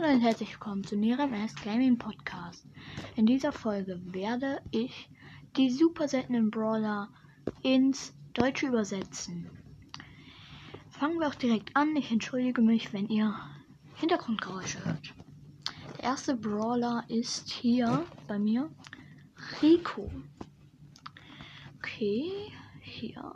[0.00, 2.64] Hallo und herzlich willkommen zu Neremes Gaming Podcast.
[3.16, 5.10] In dieser Folge werde ich
[5.56, 7.08] die super seltenen Brawler
[7.62, 9.50] ins Deutsche übersetzen.
[10.90, 11.96] Fangen wir auch direkt an.
[11.96, 13.34] Ich entschuldige mich, wenn ihr
[13.96, 15.14] Hintergrundgeräusche hört.
[15.96, 18.70] Der erste Brawler ist hier bei mir
[19.60, 20.12] Rico.
[21.78, 22.52] Okay,
[22.82, 23.34] hier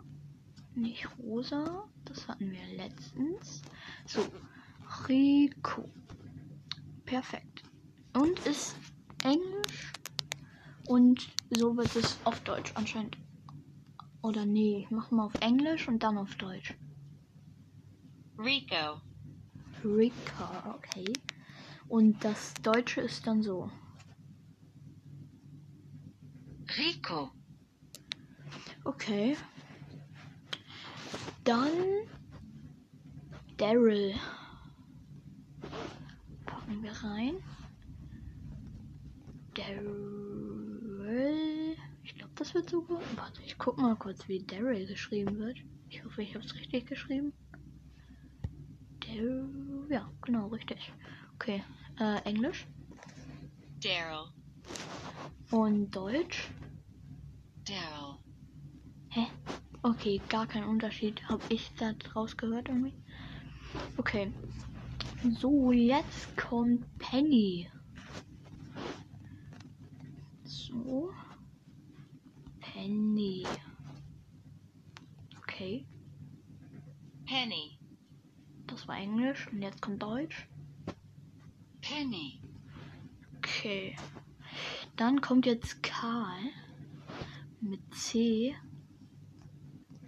[0.76, 3.62] nicht rosa, das hatten wir letztens.
[4.06, 4.20] So,
[5.08, 5.90] Rico.
[7.12, 7.62] Perfekt.
[8.14, 8.74] Und ist
[9.22, 9.92] Englisch
[10.86, 13.18] und so wird es auf Deutsch anscheinend.
[14.22, 16.74] Oder nee, ich mach mal auf Englisch und dann auf Deutsch.
[18.38, 19.02] Rico.
[19.84, 21.04] Rico, okay.
[21.86, 23.70] Und das Deutsche ist dann so.
[26.78, 27.30] Rico.
[28.84, 29.36] Okay.
[31.44, 31.72] Dann
[33.58, 34.14] Daryl.
[36.72, 37.34] Packen wir rein.
[39.54, 40.96] Daryl.
[42.02, 43.02] Ich glaube, das wird so gut.
[43.16, 45.58] Warte, ich guck mal kurz, wie Daryl geschrieben wird.
[45.90, 47.34] Ich hoffe, ich habe es richtig geschrieben.
[49.00, 49.86] Daryl.
[49.90, 50.94] Ja, genau, richtig.
[51.34, 51.62] Okay.
[52.00, 52.66] Äh, Englisch
[53.82, 54.30] Daryl.
[55.50, 56.48] und Deutsch.
[57.66, 58.16] Daryl.
[59.10, 59.26] Hä?
[59.82, 61.22] Okay, gar kein Unterschied.
[61.28, 62.94] Habe ich da rausgehört irgendwie?
[63.98, 64.32] Okay.
[65.30, 67.70] So, jetzt kommt Penny.
[70.42, 71.12] So.
[72.60, 73.46] Penny.
[75.38, 75.86] Okay,
[77.24, 77.78] Penny.
[78.66, 80.48] das war Englisch und jetzt kommt Deutsch.
[81.80, 82.40] Penny.
[83.36, 83.96] Okay.
[84.96, 86.40] Dann kommt jetzt Karl
[87.60, 88.56] mit C.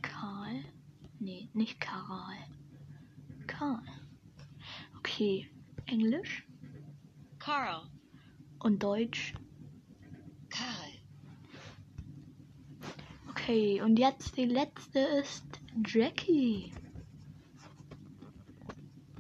[0.03, 0.65] Karl.
[1.20, 2.37] Nee, nicht Karal.
[3.47, 3.83] Karl.
[5.15, 5.48] Okay.
[5.87, 6.45] Englisch
[7.39, 7.89] Carl.
[8.59, 9.33] und Deutsch.
[10.48, 10.91] Karl.
[13.31, 15.45] Okay, und jetzt die letzte ist
[15.86, 16.73] Jackie.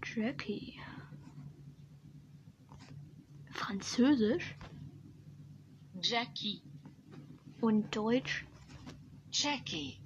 [0.04, 0.80] Jackie.
[3.52, 4.56] Französisch
[6.02, 6.60] Jackie.
[7.60, 8.44] und Deutsch.
[9.30, 10.00] Jackie.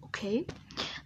[0.00, 0.46] Okay.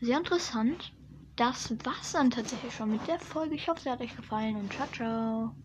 [0.01, 0.93] Sehr interessant.
[1.39, 3.55] Das war's dann tatsächlich schon mit der Folge.
[3.55, 5.59] Ich hoffe, sie hat euch gefallen und ciao, ciao.